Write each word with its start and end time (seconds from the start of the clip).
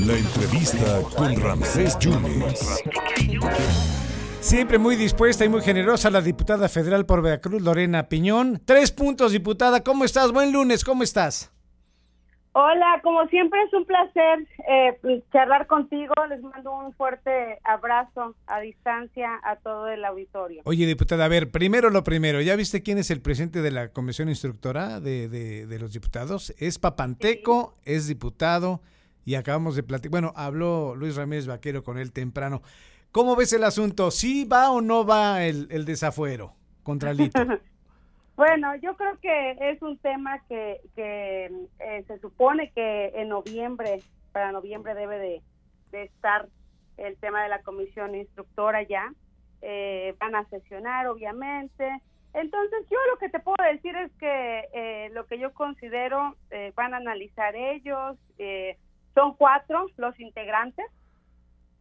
La 0.00 0.16
entrevista 0.16 1.00
con 1.16 1.40
Ramsés 1.40 1.98
Yunes. 1.98 2.82
Siempre 4.40 4.78
muy 4.78 4.96
dispuesta 4.96 5.44
y 5.44 5.48
muy 5.48 5.62
generosa 5.62 6.10
la 6.10 6.20
diputada 6.20 6.68
federal 6.68 7.06
por 7.06 7.22
Veracruz, 7.22 7.62
Lorena 7.62 8.08
Piñón. 8.08 8.62
Tres 8.64 8.92
puntos, 8.92 9.32
diputada. 9.32 9.82
¿Cómo 9.82 10.04
estás? 10.04 10.32
Buen 10.32 10.52
lunes, 10.52 10.84
¿cómo 10.84 11.02
estás? 11.02 11.50
Hola, 12.58 13.00
como 13.02 13.26
siempre 13.26 13.62
es 13.64 13.72
un 13.74 13.84
placer 13.84 14.48
eh, 14.66 15.22
charlar 15.30 15.66
contigo. 15.66 16.14
Les 16.30 16.40
mando 16.40 16.72
un 16.72 16.90
fuerte 16.94 17.58
abrazo 17.62 18.34
a 18.46 18.60
distancia 18.60 19.28
a 19.44 19.56
todo 19.56 19.88
el 19.88 20.02
auditorio. 20.02 20.62
Oye, 20.64 20.86
diputada, 20.86 21.26
a 21.26 21.28
ver, 21.28 21.50
primero 21.50 21.90
lo 21.90 22.02
primero. 22.02 22.40
¿Ya 22.40 22.56
viste 22.56 22.82
quién 22.82 22.96
es 22.96 23.10
el 23.10 23.20
presidente 23.20 23.60
de 23.60 23.70
la 23.72 23.92
comisión 23.92 24.30
instructora 24.30 25.00
de, 25.00 25.28
de, 25.28 25.66
de 25.66 25.78
los 25.78 25.92
diputados? 25.92 26.54
Es 26.56 26.78
Papanteco, 26.78 27.74
es 27.84 28.06
diputado 28.06 28.80
y 29.26 29.34
acabamos 29.34 29.76
de 29.76 29.82
platicar. 29.82 30.12
Bueno, 30.12 30.32
habló 30.34 30.96
Luis 30.96 31.14
Ramírez 31.14 31.46
Vaquero 31.46 31.84
con 31.84 31.98
él 31.98 32.10
temprano. 32.10 32.62
¿Cómo 33.12 33.36
ves 33.36 33.52
el 33.52 33.64
asunto? 33.64 34.10
¿Sí 34.10 34.46
va 34.46 34.70
o 34.70 34.80
no 34.80 35.04
va 35.04 35.44
el, 35.44 35.68
el 35.70 35.84
desafuero 35.84 36.54
contra 36.82 37.12
Lito? 37.12 37.38
Bueno, 38.36 38.74
yo 38.76 38.96
creo 38.96 39.18
que 39.20 39.56
es 39.60 39.80
un 39.82 39.98
tema 39.98 40.40
que, 40.48 40.80
que 40.94 41.46
eh, 41.80 42.04
se 42.06 42.18
supone 42.20 42.70
que 42.72 43.12
en 43.14 43.28
noviembre, 43.28 44.02
para 44.32 44.52
noviembre 44.52 44.94
debe 44.94 45.18
de, 45.18 45.42
de 45.90 46.02
estar 46.04 46.46
el 46.96 47.16
tema 47.18 47.42
de 47.42 47.48
la 47.48 47.62
comisión 47.62 48.14
instructora 48.14 48.82
ya. 48.82 49.12
Eh, 49.62 50.14
van 50.20 50.36
a 50.36 50.44
sesionar, 50.48 51.06
obviamente. 51.06 52.00
Entonces, 52.34 52.86
yo 52.90 52.98
lo 53.10 53.18
que 53.18 53.30
te 53.30 53.40
puedo 53.40 53.56
decir 53.72 53.96
es 53.96 54.12
que 54.18 54.68
eh, 54.72 55.10
lo 55.12 55.26
que 55.26 55.38
yo 55.38 55.52
considero 55.54 56.36
eh, 56.50 56.72
van 56.76 56.94
a 56.94 56.98
analizar 56.98 57.56
ellos. 57.56 58.16
Eh, 58.38 58.76
son 59.14 59.34
cuatro 59.34 59.86
los 59.96 60.18
integrantes 60.20 60.84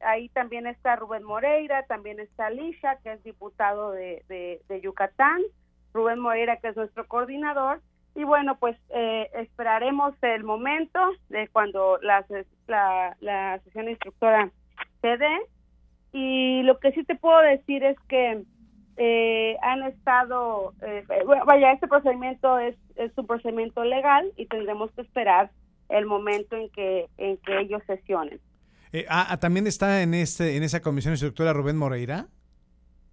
ahí 0.02 0.30
también 0.30 0.68
está 0.68 0.96
Rubén 0.96 1.24
Moreira, 1.24 1.84
también 1.84 2.20
está 2.20 2.50
Lisha, 2.50 2.98
que 2.98 3.14
es 3.14 3.24
diputado 3.24 3.92
de, 3.92 4.24
de, 4.68 4.82
Yucatán, 4.82 5.42
Rubén 5.96 6.20
Moreira, 6.20 6.58
que 6.58 6.68
es 6.68 6.76
nuestro 6.76 7.08
coordinador, 7.08 7.82
y 8.14 8.24
bueno, 8.24 8.58
pues 8.60 8.78
eh, 8.90 9.30
esperaremos 9.34 10.14
el 10.22 10.44
momento 10.44 11.00
de 11.30 11.48
cuando 11.48 11.98
la, 12.02 12.26
la, 13.20 13.60
sesión 13.64 13.90
instructora 13.90 14.52
se 15.02 15.18
dé, 15.18 15.38
y 16.14 16.64
lo 16.64 16.80
que 16.80 16.92
sí 16.92 17.04
te 17.04 17.16
puedo 17.16 17.40
decir 17.40 17.84
es 17.84 17.98
que 18.08 18.44
eh, 18.98 19.58
han 19.62 19.84
estado, 19.84 20.74
eh, 20.82 21.04
vaya, 21.46 21.72
este 21.72 21.88
procedimiento 21.88 22.60
es, 22.60 22.76
es 22.96 23.12
un 23.18 23.28
procedimiento 23.28 23.84
legal 23.84 24.32
y 24.38 24.46
tendremos 24.46 24.92
que 24.92 25.02
esperar 25.02 25.52
el 25.90 26.06
momento 26.06 26.56
en 26.56 26.70
que, 26.70 27.08
en 27.18 27.38
que 27.38 27.60
ellos 27.60 27.82
sesionen. 27.86 28.40
Eh, 28.94 29.06
ah, 29.10 29.28
ah, 29.30 29.38
también 29.38 29.68
está 29.68 30.02
en 30.02 30.14
este 30.14 30.56
en 30.56 30.64
esa 30.64 30.82
comisión 30.82 31.14
instructora 31.14 31.52
Rubén 31.52 31.76
Moreira. 31.76 32.28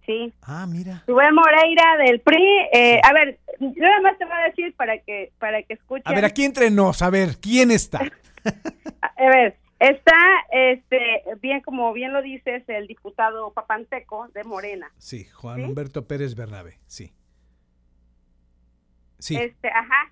Sí. 0.05 0.33
Ah, 0.41 0.65
mira. 0.67 1.03
Rubén 1.07 1.33
Moreira 1.33 1.97
del 2.05 2.19
PRI. 2.19 2.67
Eh, 2.73 2.99
A 3.03 3.13
ver, 3.13 3.39
yo 3.59 3.81
nada 3.81 4.01
más 4.01 4.17
te 4.17 4.25
voy 4.25 4.33
a 4.33 4.47
decir 4.49 4.75
para 4.75 4.97
que 4.99 5.31
para 5.39 5.63
que 5.63 5.73
escuchen. 5.75 6.03
A 6.05 6.13
ver, 6.13 6.25
aquí 6.25 6.43
entre 6.43 6.69
nos, 6.71 7.01
a 7.01 7.09
ver, 7.09 7.37
¿quién 7.41 7.71
está? 7.71 8.01
a 9.01 9.29
ver, 9.29 9.57
está, 9.79 10.17
este, 10.51 11.23
bien 11.41 11.61
como 11.61 11.93
bien 11.93 12.11
lo 12.11 12.21
dices, 12.21 12.63
el 12.67 12.87
diputado 12.87 13.53
Papanteco 13.53 14.27
de 14.33 14.43
Morena. 14.43 14.91
Sí, 14.97 15.25
Juan 15.25 15.57
¿Sí? 15.57 15.63
Humberto 15.63 16.05
Pérez 16.07 16.35
Bernabe, 16.35 16.79
sí. 16.87 17.13
Sí. 19.19 19.37
Este, 19.37 19.69
ajá. 19.69 20.11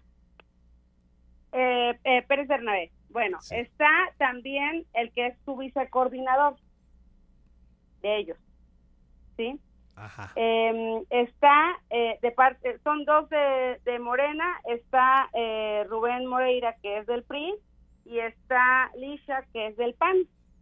Eh, 1.51 1.99
eh, 2.05 2.21
Pérez 2.27 2.47
Bernabe. 2.47 2.91
Bueno, 3.09 3.41
sí. 3.41 3.55
está 3.55 3.89
también 4.17 4.85
el 4.93 5.11
que 5.11 5.27
es 5.27 5.37
su 5.43 5.57
vicecoordinador 5.57 6.55
de 8.01 8.17
ellos, 8.17 8.37
¿sí? 9.35 9.59
Ajá. 9.95 10.31
Eh, 10.35 11.03
está 11.09 11.77
eh, 11.89 12.17
de 12.21 12.31
parte, 12.31 12.79
son 12.83 13.05
dos 13.05 13.29
de, 13.29 13.79
de 13.85 13.99
Morena, 13.99 14.45
está 14.65 15.29
eh, 15.33 15.85
Rubén 15.89 16.25
Moreira 16.25 16.75
que 16.81 16.99
es 16.99 17.07
del 17.07 17.23
PRI 17.23 17.55
y 18.05 18.19
está 18.19 18.89
Lisha 18.97 19.43
que 19.53 19.67
es 19.67 19.77
del 19.77 19.93
PAN, 19.93 20.17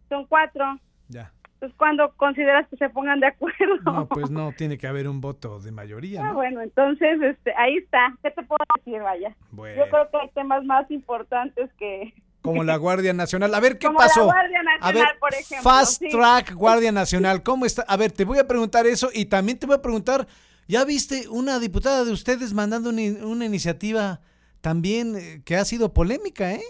son 0.08 0.26
cuatro. 0.26 0.78
Ya. 1.08 1.32
Entonces, 1.54 1.76
¿cuándo 1.76 2.14
consideras 2.16 2.66
que 2.68 2.76
se 2.76 2.88
pongan 2.88 3.20
de 3.20 3.26
acuerdo? 3.26 3.76
No, 3.84 4.08
pues 4.08 4.30
no, 4.30 4.52
tiene 4.52 4.78
que 4.78 4.86
haber 4.86 5.06
un 5.06 5.20
voto 5.20 5.60
de 5.60 5.70
mayoría, 5.70 6.22
¿no? 6.22 6.30
Ah, 6.30 6.32
bueno, 6.32 6.62
entonces, 6.62 7.20
este, 7.20 7.52
ahí 7.54 7.76
está. 7.76 8.16
¿Qué 8.22 8.30
te 8.30 8.42
puedo 8.42 8.64
decir, 8.76 9.02
vaya? 9.02 9.36
Bueno. 9.50 9.84
Yo 9.84 9.90
creo 9.90 10.10
que 10.10 10.16
hay 10.16 10.28
temas 10.30 10.64
más 10.64 10.90
importantes 10.90 11.70
que, 11.74 12.14
como 12.42 12.64
la 12.64 12.76
Guardia 12.76 13.12
Nacional. 13.12 13.54
A 13.54 13.60
ver, 13.60 13.78
¿qué 13.78 13.86
Como 13.86 13.98
pasó? 13.98 14.20
La 14.20 14.32
Guardia 14.32 14.62
Nacional, 14.62 14.78
a 14.82 14.92
ver, 14.92 15.18
por 15.18 15.34
ejemplo. 15.34 15.70
Fast 15.70 15.98
sí. 16.02 16.08
Track 16.10 16.54
Guardia 16.54 16.92
Nacional, 16.92 17.42
¿cómo 17.42 17.66
está? 17.66 17.82
A 17.82 17.96
ver, 17.96 18.12
te 18.12 18.24
voy 18.24 18.38
a 18.38 18.46
preguntar 18.48 18.86
eso 18.86 19.10
y 19.12 19.26
también 19.26 19.58
te 19.58 19.66
voy 19.66 19.76
a 19.76 19.82
preguntar, 19.82 20.26
¿ya 20.68 20.84
viste 20.84 21.28
una 21.28 21.58
diputada 21.58 22.04
de 22.04 22.12
ustedes 22.12 22.52
mandando 22.54 22.90
una, 22.90 23.02
una 23.26 23.44
iniciativa 23.44 24.20
también 24.60 25.16
eh, 25.16 25.42
que 25.44 25.56
ha 25.56 25.64
sido 25.64 25.92
polémica, 25.92 26.52
eh? 26.52 26.62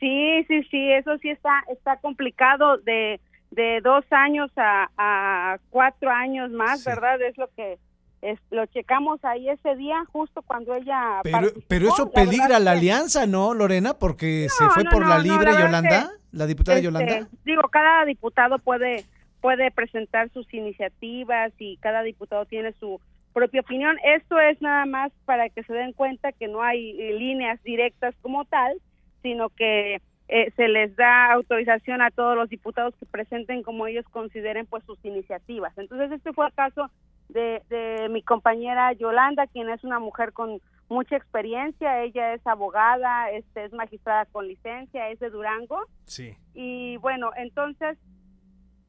Sí, 0.00 0.44
sí, 0.48 0.62
sí, 0.70 0.92
eso 0.92 1.16
sí 1.22 1.30
está, 1.30 1.64
está 1.72 1.96
complicado 1.98 2.76
de, 2.78 3.20
de 3.50 3.80
dos 3.82 4.04
años 4.10 4.50
a, 4.56 4.90
a 4.98 5.58
cuatro 5.70 6.10
años 6.10 6.50
más, 6.50 6.80
Sí. 6.82 6.90
¿verdad? 6.90 7.20
Es 7.22 7.38
lo 7.38 7.48
que 7.54 7.78
es, 8.24 8.38
lo 8.50 8.64
checamos 8.66 9.22
ahí 9.24 9.48
ese 9.50 9.76
día, 9.76 10.02
justo 10.10 10.42
cuando 10.42 10.74
ella 10.74 11.20
Pero, 11.22 11.48
pero 11.68 11.88
eso 11.88 12.10
peligra 12.10 12.58
la 12.58 12.72
alianza, 12.72 13.26
¿no, 13.26 13.52
Lorena? 13.52 13.94
Porque 13.94 14.48
se 14.48 14.64
fue 14.70 14.84
no, 14.84 14.90
por 14.90 15.02
no, 15.02 15.08
la 15.08 15.18
libre 15.18 15.52
la 15.52 15.60
Yolanda, 15.60 16.10
la 16.32 16.46
diputada 16.46 16.78
Este, 16.78 16.86
Yolanda. 16.86 17.28
Digo, 17.44 17.62
cada 17.70 18.04
diputado 18.04 18.58
puede 18.58 19.04
puede 19.42 19.70
presentar 19.70 20.30
sus 20.30 20.52
iniciativas 20.54 21.52
y 21.58 21.76
cada 21.76 22.02
diputado 22.02 22.46
tiene 22.46 22.72
su 22.80 22.98
propia 23.34 23.60
opinión. 23.60 23.98
Esto 24.02 24.40
es 24.40 24.62
nada 24.62 24.86
más 24.86 25.12
para 25.26 25.50
que 25.50 25.62
se 25.64 25.74
den 25.74 25.92
cuenta 25.92 26.32
que 26.32 26.48
no 26.48 26.62
hay 26.62 26.98
eh, 26.98 27.12
líneas 27.12 27.62
directas 27.62 28.14
como 28.22 28.46
tal, 28.46 28.78
sino 29.22 29.50
que 29.50 30.00
eh, 30.28 30.50
se 30.56 30.68
les 30.68 30.96
da 30.96 31.30
autorización 31.32 32.00
a 32.00 32.10
todos 32.10 32.36
los 32.36 32.48
diputados 32.48 32.94
que 32.98 33.04
presenten 33.04 33.62
como 33.62 33.86
ellos 33.86 34.06
consideren 34.10 34.64
pues 34.64 34.82
sus 34.84 34.98
iniciativas. 35.04 35.76
Entonces 35.76 36.10
este 36.12 36.32
fue 36.32 36.46
el 36.46 36.54
caso 36.54 36.90
de, 37.28 37.62
de 37.68 38.08
mi 38.10 38.22
compañera 38.22 38.92
Yolanda, 38.92 39.46
quien 39.46 39.68
es 39.68 39.82
una 39.84 39.98
mujer 39.98 40.32
con 40.32 40.60
mucha 40.88 41.16
experiencia, 41.16 42.02
ella 42.02 42.34
es 42.34 42.46
abogada, 42.46 43.30
este, 43.30 43.64
es 43.64 43.72
magistrada 43.72 44.26
con 44.26 44.46
licencia, 44.46 45.08
es 45.10 45.18
de 45.18 45.30
Durango 45.30 45.80
Sí. 46.04 46.36
y 46.52 46.96
bueno, 46.98 47.30
entonces 47.36 47.98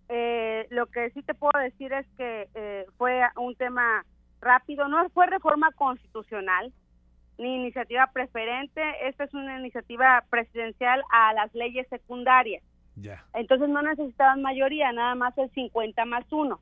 eh, 0.09 0.67
lo 0.69 0.85
que 0.87 1.09
sí 1.11 1.23
te 1.23 1.33
puedo 1.33 1.57
decir 1.59 1.91
es 1.93 2.05
que 2.17 2.47
eh, 2.53 2.85
fue 2.97 3.21
un 3.37 3.55
tema 3.55 4.05
rápido, 4.41 4.87
no 4.87 5.07
fue 5.09 5.25
reforma 5.25 5.71
constitucional 5.71 6.71
ni 7.37 7.55
iniciativa 7.55 8.09
preferente, 8.13 8.81
esta 9.07 9.23
es 9.23 9.33
una 9.33 9.59
iniciativa 9.59 10.23
presidencial 10.29 11.01
a 11.11 11.33
las 11.33 11.53
leyes 11.53 11.87
secundarias. 11.89 12.63
Ya. 12.95 13.25
Entonces 13.33 13.67
no 13.67 13.81
necesitaban 13.81 14.41
mayoría, 14.41 14.91
nada 14.93 15.15
más 15.15 15.37
el 15.37 15.49
50 15.51 16.05
más 16.05 16.25
uno. 16.31 16.61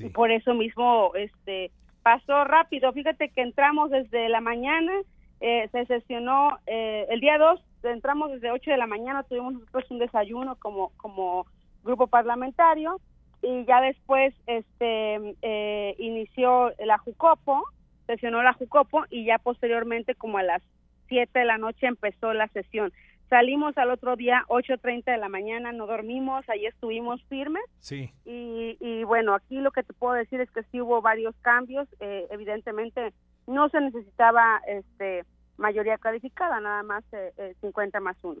Y 0.00 0.08
por 0.10 0.30
eso 0.30 0.54
mismo 0.54 1.12
este 1.14 1.70
pasó 2.02 2.44
rápido. 2.44 2.92
Fíjate 2.92 3.30
que 3.30 3.42
entramos 3.42 3.90
desde 3.90 4.28
la 4.28 4.40
mañana, 4.40 4.92
eh, 5.40 5.68
se 5.72 5.86
sesionó 5.86 6.58
eh, 6.66 7.06
el 7.10 7.20
día 7.20 7.38
2, 7.38 7.60
entramos 7.84 8.30
desde 8.32 8.50
8 8.50 8.70
de 8.70 8.76
la 8.76 8.86
mañana, 8.86 9.22
tuvimos 9.24 9.54
nosotros 9.54 9.90
un 9.90 9.98
desayuno 9.98 10.56
como, 10.56 10.90
como 10.96 11.46
grupo 11.82 12.06
parlamentario 12.06 13.00
y 13.42 13.64
ya 13.66 13.80
después 13.80 14.34
este 14.46 15.36
eh, 15.42 15.94
inició 15.98 16.72
la 16.84 16.98
Jucopo, 16.98 17.64
sesionó 18.06 18.42
la 18.42 18.52
Jucopo 18.52 19.04
y 19.10 19.24
ya 19.24 19.38
posteriormente 19.38 20.14
como 20.14 20.38
a 20.38 20.42
las 20.42 20.62
7 21.08 21.38
de 21.38 21.44
la 21.44 21.58
noche 21.58 21.86
empezó 21.86 22.32
la 22.32 22.48
sesión. 22.48 22.92
Salimos 23.38 23.76
al 23.78 23.90
otro 23.90 24.14
día 24.14 24.44
8.30 24.46 25.10
de 25.10 25.18
la 25.18 25.28
mañana, 25.28 25.72
no 25.72 25.88
dormimos, 25.88 26.48
ahí 26.48 26.66
estuvimos 26.66 27.20
firmes 27.28 27.64
Sí. 27.80 28.12
y, 28.24 28.76
y 28.78 29.02
bueno, 29.02 29.34
aquí 29.34 29.56
lo 29.56 29.72
que 29.72 29.82
te 29.82 29.92
puedo 29.92 30.14
decir 30.14 30.40
es 30.40 30.48
que 30.52 30.62
sí 30.70 30.80
hubo 30.80 31.02
varios 31.02 31.34
cambios. 31.42 31.88
Eh, 31.98 32.28
evidentemente 32.30 33.12
no 33.48 33.68
se 33.70 33.80
necesitaba 33.80 34.60
este 34.68 35.24
mayoría 35.56 35.98
calificada, 35.98 36.60
nada 36.60 36.84
más 36.84 37.02
eh, 37.12 37.32
eh, 37.38 37.54
50 37.60 37.98
más 37.98 38.16
1. 38.22 38.40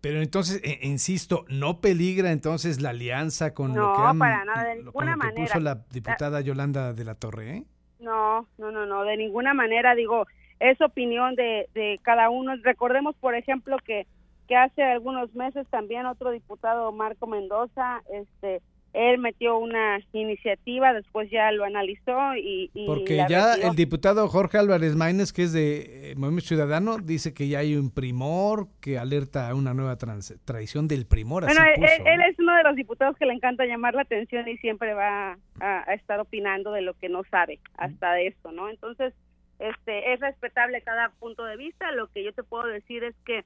Pero 0.00 0.22
entonces, 0.22 0.62
eh, 0.64 0.78
insisto, 0.86 1.44
¿no 1.50 1.82
peligra 1.82 2.32
entonces 2.32 2.80
la 2.80 2.90
alianza 2.90 3.52
con 3.52 3.74
lo 3.74 3.88
No, 3.88 3.92
que 3.94 4.00
han- 4.04 4.18
para 4.18 4.42
nada, 4.46 4.64
de 4.64 4.76
lo- 4.76 4.84
ninguna 4.86 5.04
lo 5.16 5.20
que 5.20 5.26
manera. 5.26 5.44
puso 5.44 5.60
la 5.60 5.74
diputada 5.92 6.40
Yolanda 6.40 6.94
de 6.94 7.04
la 7.04 7.14
Torre, 7.14 7.50
eh? 7.58 7.64
No, 8.00 8.48
no, 8.56 8.70
no, 8.70 8.86
no, 8.86 9.04
de 9.04 9.18
ninguna 9.18 9.52
manera, 9.52 9.94
digo, 9.94 10.26
es 10.70 10.80
opinión 10.80 11.34
de, 11.34 11.68
de 11.74 12.00
cada 12.02 12.30
uno. 12.30 12.54
Recordemos, 12.62 13.14
por 13.16 13.34
ejemplo, 13.34 13.76
que, 13.84 14.06
que 14.48 14.56
hace 14.56 14.82
algunos 14.82 15.34
meses 15.34 15.66
también 15.68 16.06
otro 16.06 16.30
diputado, 16.30 16.90
Marco 16.92 17.26
Mendoza, 17.26 18.02
este 18.12 18.60
él 18.94 19.18
metió 19.18 19.58
una 19.58 19.98
iniciativa, 20.12 20.92
después 20.92 21.28
ya 21.28 21.50
lo 21.50 21.64
analizó 21.64 22.36
y... 22.36 22.70
Porque 22.86 23.24
ya 23.28 23.54
el 23.54 23.74
diputado 23.74 24.28
Jorge 24.28 24.56
Álvarez 24.56 24.94
Maínez, 24.94 25.32
que 25.32 25.42
es 25.42 25.52
de 25.52 26.12
eh, 26.12 26.14
Movimiento 26.14 26.46
Ciudadano, 26.46 26.98
dice 26.98 27.34
que 27.34 27.48
ya 27.48 27.58
hay 27.58 27.74
un 27.74 27.90
primor 27.90 28.68
que 28.80 28.96
alerta 28.96 29.50
a 29.50 29.54
una 29.56 29.74
nueva 29.74 29.98
traición 30.44 30.86
del 30.86 31.06
primor. 31.06 31.44
Bueno, 31.44 31.60
él, 31.74 32.20
es 32.30 32.38
uno 32.38 32.56
de 32.56 32.62
los 32.62 32.76
diputados 32.76 33.16
que 33.16 33.26
le 33.26 33.34
encanta 33.34 33.66
llamar 33.66 33.94
la 33.94 34.02
atención 34.02 34.46
y 34.46 34.56
siempre 34.58 34.94
va 34.94 35.38
a, 35.60 35.94
estar 35.94 36.20
opinando 36.20 36.70
de 36.70 36.82
lo 36.82 36.94
que 36.94 37.08
no 37.08 37.22
sabe, 37.32 37.58
hasta 37.76 38.12
de 38.12 38.28
eso, 38.28 38.52
¿no? 38.52 38.70
Entonces, 38.70 39.12
este 39.58 40.12
es 40.12 40.20
respetable 40.20 40.82
cada 40.82 41.10
punto 41.10 41.44
de 41.44 41.56
vista. 41.56 41.92
Lo 41.92 42.08
que 42.08 42.24
yo 42.24 42.32
te 42.32 42.42
puedo 42.42 42.66
decir 42.66 43.04
es 43.04 43.14
que 43.24 43.44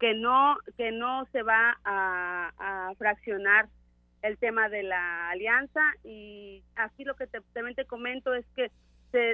que 0.00 0.14
no 0.14 0.56
que 0.76 0.90
no 0.90 1.26
se 1.32 1.42
va 1.42 1.78
a, 1.84 2.52
a 2.58 2.94
fraccionar 2.96 3.68
el 4.22 4.38
tema 4.38 4.68
de 4.68 4.82
la 4.82 5.30
alianza 5.30 5.80
y 6.02 6.62
aquí 6.76 7.04
lo 7.04 7.14
que 7.14 7.26
te, 7.26 7.40
también 7.52 7.76
te 7.76 7.84
comento 7.84 8.34
es 8.34 8.44
que 8.56 8.70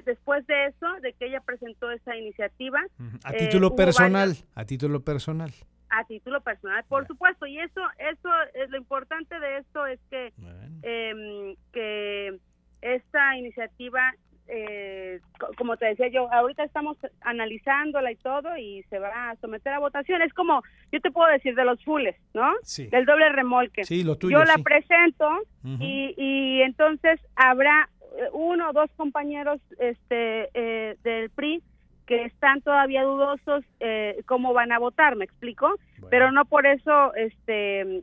después 0.05 0.46
de 0.46 0.67
eso, 0.67 0.87
de 1.00 1.12
que 1.14 1.26
ella 1.26 1.40
presentó 1.40 1.90
esa 1.90 2.17
iniciativa. 2.17 2.81
A 3.25 3.32
título 3.32 3.69
eh, 3.69 3.76
personal, 3.76 4.37
a 4.55 4.64
título 4.64 5.00
personal. 5.00 5.52
A 5.88 6.05
título 6.05 6.40
personal, 6.40 6.84
por 6.88 7.06
supuesto, 7.06 7.46
y 7.46 7.58
eso, 7.58 7.81
eso 7.99 8.28
es 8.55 8.70
lo 8.70 8.76
importante 8.76 9.38
de 9.40 9.58
esto 9.58 9.87
es 9.87 9.99
que, 10.11 10.32
em, 10.82 11.56
que 11.72 12.38
esta 12.81 13.37
iniciativa 13.37 14.14
eh, 14.50 15.20
como 15.56 15.76
te 15.76 15.87
decía 15.87 16.08
yo, 16.08 16.32
ahorita 16.32 16.64
estamos 16.64 16.97
analizándola 17.20 18.11
y 18.12 18.17
todo 18.17 18.56
y 18.56 18.82
se 18.91 18.99
va 18.99 19.31
a 19.31 19.37
someter 19.37 19.73
a 19.73 19.79
votación. 19.79 20.23
Es 20.23 20.32
como, 20.35 20.62
yo 20.93 21.00
te 21.00 21.11
puedo 21.11 21.31
decir 21.31 21.55
de 21.55 21.64
los 21.64 21.82
fules, 21.85 22.17
¿no? 22.35 22.52
Sí. 22.62 22.87
Del 22.88 23.06
doble 23.06 23.29
remolque. 23.31 23.85
Sí, 23.85 24.02
lo 24.02 24.17
tuyo, 24.17 24.38
yo 24.38 24.44
la 24.44 24.58
presento 24.58 25.29
y, 25.62 26.14
y 26.17 26.62
entonces 26.62 27.20
habrá 27.37 27.88
eh, 28.17 28.29
uno 28.32 28.70
o 28.70 28.73
dos 28.73 28.91
compañeros 28.97 29.61
este 29.79 30.50
eh, 30.55 30.96
del 31.05 31.31
PRI 31.31 31.62
que 32.06 32.25
están 32.25 32.61
todavía 32.61 33.05
dudosos 33.05 33.64
eh, 33.79 34.20
cómo 34.26 34.53
van 34.53 34.73
a 34.73 34.81
votar, 34.81 35.14
¿me 35.14 35.25
explico? 35.25 35.76
Pero 36.08 36.32
no 36.32 36.44
por 36.44 36.67
eso 36.67 37.14
este 37.14 38.03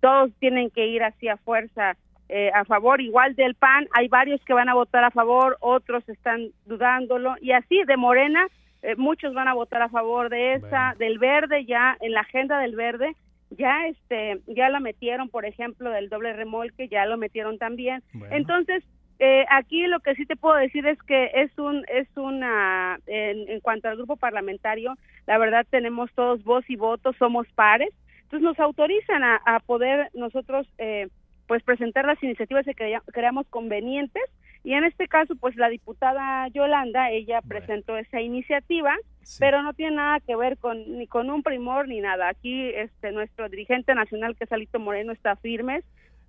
todos 0.00 0.32
tienen 0.40 0.70
que 0.70 0.88
ir 0.88 1.04
así 1.04 1.28
a 1.28 1.36
fuerza 1.36 1.96
eh, 2.28 2.50
a 2.54 2.64
favor, 2.64 3.00
igual 3.00 3.34
del 3.34 3.54
PAN, 3.54 3.86
hay 3.92 4.08
varios 4.08 4.44
que 4.44 4.54
van 4.54 4.68
a 4.68 4.74
votar 4.74 5.04
a 5.04 5.10
favor, 5.10 5.56
otros 5.60 6.08
están 6.08 6.48
dudándolo, 6.64 7.36
y 7.40 7.52
así 7.52 7.82
de 7.84 7.96
Morena, 7.96 8.48
eh, 8.82 8.96
muchos 8.96 9.32
van 9.32 9.48
a 9.48 9.54
votar 9.54 9.82
a 9.82 9.88
favor 9.88 10.28
de 10.28 10.54
esa, 10.54 10.94
del 10.98 11.18
verde, 11.18 11.64
ya 11.64 11.96
en 12.00 12.12
la 12.12 12.20
agenda 12.20 12.58
del 12.58 12.74
verde, 12.74 13.14
ya 13.50 13.86
este, 13.86 14.40
ya 14.46 14.68
la 14.68 14.80
metieron, 14.80 15.28
por 15.28 15.44
ejemplo, 15.44 15.90
del 15.90 16.08
doble 16.08 16.32
remolque, 16.32 16.88
ya 16.88 17.06
lo 17.06 17.16
metieron 17.16 17.58
también. 17.58 18.02
Entonces, 18.30 18.82
eh, 19.18 19.46
aquí 19.48 19.86
lo 19.86 20.00
que 20.00 20.14
sí 20.14 20.26
te 20.26 20.36
puedo 20.36 20.56
decir 20.56 20.86
es 20.86 21.00
que 21.04 21.30
es 21.32 21.56
un, 21.58 21.84
es 21.88 22.08
una, 22.16 22.98
en, 23.06 23.60
cuanto 23.60 23.88
al 23.88 23.96
grupo 23.96 24.16
parlamentario, 24.16 24.94
la 25.26 25.38
verdad 25.38 25.64
tenemos 25.70 26.12
todos 26.14 26.44
voz 26.44 26.68
y 26.68 26.76
voto, 26.76 27.12
somos 27.14 27.46
pares, 27.54 27.90
entonces 28.22 28.42
nos 28.42 28.58
autorizan 28.58 29.22
a, 29.22 29.36
a 29.46 29.60
poder 29.60 30.10
nosotros 30.12 30.68
eh, 30.78 31.08
pues 31.46 31.62
presentar 31.62 32.04
las 32.04 32.22
iniciativas 32.22 32.64
que 32.64 32.98
creamos 33.12 33.46
convenientes. 33.48 34.24
Y 34.64 34.72
en 34.74 34.84
este 34.84 35.06
caso 35.06 35.36
pues 35.36 35.56
la 35.56 35.68
diputada 35.68 36.48
Yolanda 36.48 37.10
ella 37.10 37.40
presentó 37.42 37.96
esa 37.96 38.20
iniciativa 38.20 38.94
pero 39.38 39.62
no 39.62 39.74
tiene 39.74 39.96
nada 39.96 40.20
que 40.20 40.36
ver 40.36 40.56
con 40.56 40.98
ni 40.98 41.06
con 41.06 41.30
un 41.30 41.42
primor 41.42 41.88
ni 41.88 42.00
nada. 42.00 42.28
Aquí 42.28 42.70
este 42.70 43.12
nuestro 43.12 43.48
dirigente 43.48 43.94
nacional 43.94 44.36
que 44.36 44.44
es 44.44 44.52
Alito 44.52 44.78
Moreno 44.78 45.12
está 45.12 45.36
firmes 45.36 45.84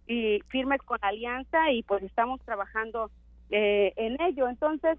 y 0.07 0.41
firmes 0.47 0.81
con 0.81 0.97
alianza 1.01 1.71
y 1.71 1.83
pues 1.83 2.01
estamos 2.03 2.41
trabajando 2.41 3.11
eh, 3.51 3.93
en 3.97 4.19
ello. 4.21 4.49
Entonces 4.49 4.97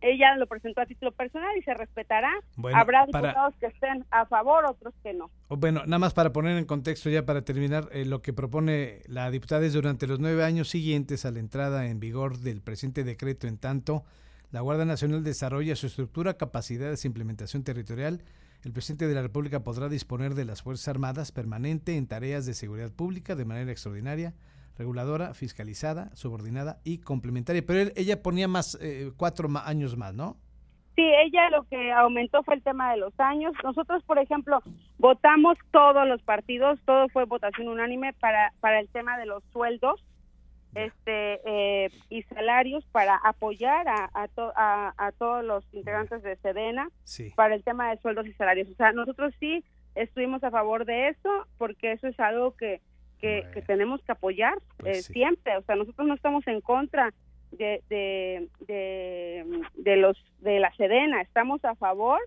ella 0.00 0.36
lo 0.36 0.46
presentó 0.46 0.80
a 0.80 0.86
título 0.86 1.12
personal 1.12 1.56
y 1.58 1.62
se 1.62 1.74
respetará. 1.74 2.30
Habrá 2.74 3.06
diputados 3.06 3.54
que 3.60 3.66
estén 3.66 4.04
a 4.10 4.26
favor, 4.26 4.64
otros 4.64 4.94
que 5.02 5.12
no. 5.12 5.30
Oh, 5.48 5.56
bueno, 5.56 5.82
nada 5.84 5.98
más 5.98 6.14
para 6.14 6.32
poner 6.32 6.56
en 6.56 6.64
contexto 6.64 7.10
ya 7.10 7.26
para 7.26 7.42
terminar, 7.42 7.88
eh, 7.92 8.04
lo 8.04 8.22
que 8.22 8.32
propone 8.32 9.00
la 9.06 9.30
diputada 9.30 9.64
es 9.66 9.72
durante 9.72 10.06
los 10.06 10.18
nueve 10.18 10.44
años 10.44 10.68
siguientes 10.68 11.24
a 11.24 11.30
la 11.30 11.40
entrada 11.40 11.86
en 11.86 12.00
vigor 12.00 12.38
del 12.38 12.62
presente 12.62 13.04
decreto, 13.04 13.46
en 13.46 13.58
tanto 13.58 14.04
la 14.50 14.62
Guardia 14.62 14.84
Nacional 14.84 15.22
desarrolla 15.22 15.76
su 15.76 15.86
estructura, 15.86 16.36
capacidades 16.36 17.04
e 17.04 17.08
implementación 17.08 17.62
territorial, 17.62 18.22
el 18.62 18.72
presidente 18.72 19.06
de 19.06 19.14
la 19.14 19.22
República 19.22 19.60
podrá 19.60 19.88
disponer 19.88 20.34
de 20.34 20.44
las 20.44 20.62
Fuerzas 20.62 20.88
Armadas 20.88 21.32
permanente 21.32 21.96
en 21.96 22.06
tareas 22.06 22.46
de 22.46 22.54
seguridad 22.54 22.90
pública 22.90 23.34
de 23.34 23.44
manera 23.44 23.70
extraordinaria, 23.70 24.34
reguladora, 24.80 25.34
fiscalizada, 25.34 26.10
subordinada 26.16 26.80
y 26.84 26.98
complementaria. 26.98 27.62
Pero 27.66 27.92
ella 27.96 28.22
ponía 28.22 28.48
más, 28.48 28.78
eh, 28.80 29.12
cuatro 29.14 29.46
años 29.62 29.94
más, 29.98 30.14
¿no? 30.14 30.38
Sí, 30.96 31.02
ella 31.02 31.50
lo 31.50 31.64
que 31.64 31.92
aumentó 31.92 32.42
fue 32.42 32.54
el 32.54 32.62
tema 32.62 32.90
de 32.92 32.96
los 32.96 33.12
años. 33.20 33.52
Nosotros, 33.62 34.02
por 34.04 34.18
ejemplo, 34.18 34.62
votamos 34.96 35.58
todos 35.70 36.08
los 36.08 36.22
partidos, 36.22 36.80
todo 36.86 37.08
fue 37.10 37.26
votación 37.26 37.68
unánime 37.68 38.14
para, 38.14 38.54
para 38.60 38.80
el 38.80 38.88
tema 38.88 39.18
de 39.18 39.26
los 39.26 39.44
sueldos 39.52 40.02
este 40.74 41.40
eh, 41.44 41.90
y 42.10 42.22
salarios 42.22 42.84
para 42.92 43.16
apoyar 43.16 43.88
a, 43.88 44.08
a, 44.14 44.94
a, 44.96 45.12
todos 45.18 45.44
los 45.44 45.64
integrantes 45.72 46.22
de 46.22 46.36
Sedena 46.36 46.88
para 47.34 47.56
el 47.56 47.64
tema 47.64 47.90
de 47.90 48.00
sueldos 48.00 48.26
y 48.28 48.32
salarios. 48.34 48.68
O 48.70 48.74
sea, 48.76 48.92
nosotros 48.92 49.34
sí 49.40 49.64
estuvimos 49.96 50.44
a 50.44 50.50
favor 50.52 50.84
de 50.84 51.08
eso 51.08 51.46
porque 51.58 51.90
eso 51.90 52.06
es 52.06 52.20
algo 52.20 52.54
que 52.56 52.80
que, 53.20 53.62
tenemos 53.66 54.02
que 54.02 54.12
apoyar 54.12 54.54
pues 54.78 55.10
eh, 55.10 55.12
siempre. 55.12 55.56
O 55.56 55.62
sea, 55.62 55.76
nosotros 55.76 56.06
no 56.06 56.14
estamos 56.14 56.46
en 56.46 56.60
contra 56.60 57.12
de, 57.52 57.82
de, 57.88 58.48
de, 59.74 59.96
los 59.96 60.16
de 60.40 60.60
la 60.60 60.72
Sedena, 60.76 61.20
estamos 61.20 61.64
a 61.64 61.74
favor 61.74 62.20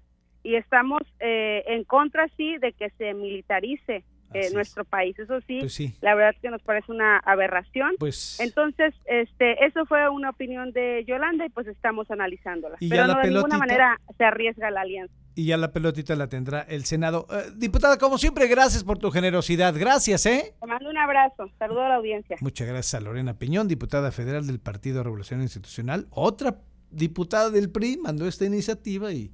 y 0.43 0.55
estamos 0.55 1.01
eh, 1.19 1.63
en 1.67 1.83
contra 1.85 2.27
sí 2.35 2.57
de 2.57 2.73
que 2.73 2.89
se 2.91 3.13
militarice 3.13 4.03
eh, 4.33 4.51
nuestro 4.53 4.85
país. 4.85 5.17
Eso 5.17 5.39
sí, 5.41 5.59
pues 5.59 5.73
sí, 5.73 5.95
la 6.01 6.15
verdad 6.15 6.35
que 6.41 6.49
nos 6.49 6.61
parece 6.61 6.91
una 6.91 7.17
aberración. 7.19 7.95
Pues 7.99 8.39
Entonces, 8.39 8.93
este, 9.05 9.65
eso 9.65 9.85
fue 9.85 10.09
una 10.09 10.29
opinión 10.29 10.71
de 10.71 11.03
Yolanda 11.07 11.45
y 11.45 11.49
pues 11.49 11.67
estamos 11.67 12.09
analizándola. 12.11 12.77
Pero 12.79 13.07
no 13.07 13.19
de 13.19 13.29
ninguna 13.29 13.57
manera 13.57 13.99
se 14.17 14.23
arriesga 14.23 14.71
la 14.71 14.81
alianza 14.81 15.13
y 15.35 15.45
ya 15.45 15.57
la 15.57 15.71
pelotita 15.71 16.15
la 16.15 16.27
tendrá 16.27 16.61
el 16.61 16.85
Senado. 16.85 17.27
Eh, 17.31 17.51
diputada, 17.55 17.97
como 17.97 18.17
siempre, 18.17 18.47
gracias 18.47 18.83
por 18.83 18.97
tu 18.97 19.11
generosidad. 19.11 19.73
Gracias, 19.77 20.25
¿eh? 20.25 20.55
Te 20.59 20.67
mando 20.67 20.89
un 20.89 20.97
abrazo. 20.97 21.49
Saludo 21.57 21.81
a 21.81 21.89
la 21.89 21.95
audiencia. 21.95 22.37
Muchas 22.41 22.67
gracias 22.67 22.93
a 22.95 23.03
Lorena 23.03 23.37
Piñón, 23.37 23.67
diputada 23.67 24.11
federal 24.11 24.45
del 24.45 24.59
Partido 24.59 25.03
Revolución 25.03 25.41
Institucional. 25.41 26.07
Otra 26.11 26.59
diputada 26.91 27.49
del 27.49 27.71
PRI 27.71 27.97
mandó 27.97 28.27
esta 28.27 28.45
iniciativa 28.45 29.11
y 29.11 29.31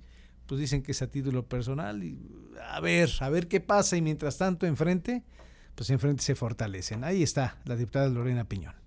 pues 0.49 0.59
dicen 0.59 0.81
que 0.81 0.93
es 0.93 1.01
a 1.03 1.07
título 1.07 1.47
personal. 1.47 2.03
Y 2.03 2.17
a 2.71 2.79
ver, 2.79 3.11
a 3.19 3.29
ver 3.29 3.47
qué 3.47 3.59
pasa. 3.59 3.95
Y 3.95 4.01
mientras 4.01 4.39
tanto, 4.39 4.65
enfrente, 4.65 5.23
pues 5.75 5.91
enfrente 5.91 6.23
se 6.23 6.33
fortalecen. 6.33 7.03
Ahí 7.03 7.21
está 7.21 7.57
la 7.65 7.75
diputada 7.75 8.09
Lorena 8.09 8.45
Piñón. 8.45 8.78